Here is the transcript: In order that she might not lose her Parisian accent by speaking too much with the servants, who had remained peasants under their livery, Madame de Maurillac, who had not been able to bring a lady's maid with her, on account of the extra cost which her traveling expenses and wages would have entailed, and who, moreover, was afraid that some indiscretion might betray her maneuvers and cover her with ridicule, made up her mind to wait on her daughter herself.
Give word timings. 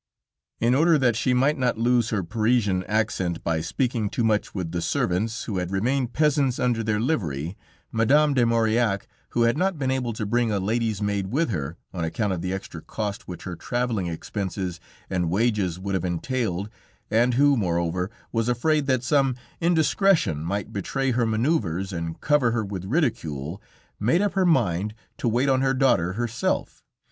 In 0.59 0.73
order 0.73 0.97
that 0.97 1.15
she 1.15 1.31
might 1.31 1.59
not 1.59 1.77
lose 1.77 2.09
her 2.09 2.23
Parisian 2.23 2.83
accent 2.85 3.43
by 3.43 3.61
speaking 3.61 4.09
too 4.09 4.23
much 4.23 4.55
with 4.55 4.71
the 4.71 4.81
servants, 4.81 5.43
who 5.43 5.59
had 5.59 5.69
remained 5.69 6.11
peasants 6.11 6.57
under 6.57 6.83
their 6.83 6.99
livery, 6.99 7.55
Madame 7.91 8.33
de 8.33 8.43
Maurillac, 8.43 9.07
who 9.29 9.43
had 9.43 9.59
not 9.59 9.77
been 9.77 9.91
able 9.91 10.11
to 10.13 10.25
bring 10.25 10.51
a 10.51 10.59
lady's 10.59 11.03
maid 11.03 11.27
with 11.27 11.51
her, 11.51 11.77
on 11.93 12.03
account 12.03 12.33
of 12.33 12.41
the 12.41 12.51
extra 12.51 12.81
cost 12.81 13.27
which 13.27 13.43
her 13.43 13.55
traveling 13.55 14.07
expenses 14.07 14.79
and 15.07 15.29
wages 15.29 15.77
would 15.77 15.93
have 15.93 16.03
entailed, 16.03 16.67
and 17.11 17.35
who, 17.35 17.55
moreover, 17.55 18.09
was 18.31 18.49
afraid 18.49 18.87
that 18.87 19.03
some 19.03 19.35
indiscretion 19.59 20.43
might 20.43 20.73
betray 20.73 21.11
her 21.11 21.27
maneuvers 21.27 21.93
and 21.93 22.19
cover 22.21 22.49
her 22.49 22.65
with 22.65 22.85
ridicule, 22.85 23.61
made 23.99 24.19
up 24.23 24.33
her 24.33 24.47
mind 24.47 24.95
to 25.19 25.29
wait 25.29 25.47
on 25.47 25.61
her 25.61 25.75
daughter 25.75 26.13
herself. 26.13 26.81